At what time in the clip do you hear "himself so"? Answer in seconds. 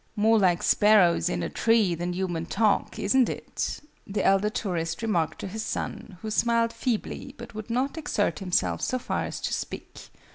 8.39-8.97